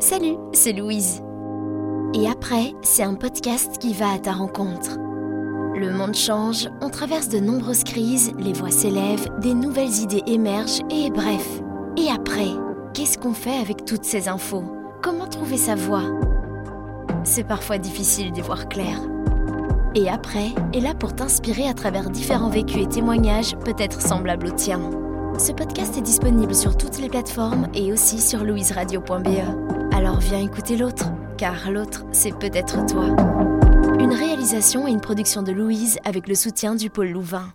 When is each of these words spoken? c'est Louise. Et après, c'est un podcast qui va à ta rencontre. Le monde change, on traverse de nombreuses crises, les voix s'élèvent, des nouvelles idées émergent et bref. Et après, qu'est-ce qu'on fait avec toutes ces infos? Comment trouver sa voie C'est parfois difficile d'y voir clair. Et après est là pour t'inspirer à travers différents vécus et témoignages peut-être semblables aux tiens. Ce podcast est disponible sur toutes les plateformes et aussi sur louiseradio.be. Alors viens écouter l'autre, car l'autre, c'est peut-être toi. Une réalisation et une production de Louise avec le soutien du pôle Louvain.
c'est 0.00 0.72
Louise. 0.72 1.22
Et 2.14 2.28
après, 2.28 2.72
c'est 2.82 3.02
un 3.02 3.14
podcast 3.14 3.78
qui 3.78 3.92
va 3.92 4.12
à 4.12 4.18
ta 4.18 4.32
rencontre. 4.32 4.98
Le 5.76 5.92
monde 5.92 6.14
change, 6.14 6.68
on 6.80 6.88
traverse 6.88 7.28
de 7.28 7.38
nombreuses 7.38 7.84
crises, 7.84 8.32
les 8.38 8.52
voix 8.52 8.70
s'élèvent, 8.70 9.28
des 9.40 9.54
nouvelles 9.54 10.00
idées 10.00 10.22
émergent 10.26 10.80
et 10.90 11.10
bref. 11.10 11.60
Et 11.96 12.08
après, 12.08 12.48
qu'est-ce 12.94 13.18
qu'on 13.18 13.34
fait 13.34 13.56
avec 13.56 13.84
toutes 13.84 14.04
ces 14.04 14.28
infos? 14.28 14.64
Comment 15.02 15.26
trouver 15.26 15.56
sa 15.56 15.74
voie 15.74 16.04
C'est 17.24 17.46
parfois 17.46 17.78
difficile 17.78 18.32
d'y 18.32 18.40
voir 18.40 18.68
clair. 18.68 19.00
Et 19.94 20.08
après 20.08 20.50
est 20.72 20.80
là 20.80 20.94
pour 20.94 21.14
t'inspirer 21.14 21.68
à 21.68 21.74
travers 21.74 22.10
différents 22.10 22.50
vécus 22.50 22.84
et 22.84 22.88
témoignages 22.88 23.56
peut-être 23.64 24.00
semblables 24.00 24.46
aux 24.46 24.56
tiens. 24.56 24.90
Ce 25.38 25.52
podcast 25.52 25.96
est 25.96 26.02
disponible 26.02 26.54
sur 26.54 26.76
toutes 26.76 26.98
les 26.98 27.08
plateformes 27.08 27.68
et 27.74 27.92
aussi 27.92 28.20
sur 28.20 28.44
louiseradio.be. 28.44 29.79
Alors 30.00 30.18
viens 30.18 30.38
écouter 30.38 30.78
l'autre, 30.78 31.12
car 31.36 31.70
l'autre, 31.70 32.06
c'est 32.10 32.32
peut-être 32.32 32.86
toi. 32.86 33.14
Une 33.98 34.14
réalisation 34.14 34.88
et 34.88 34.90
une 34.90 35.02
production 35.02 35.42
de 35.42 35.52
Louise 35.52 35.98
avec 36.06 36.26
le 36.26 36.34
soutien 36.34 36.74
du 36.74 36.88
pôle 36.88 37.10
Louvain. 37.10 37.52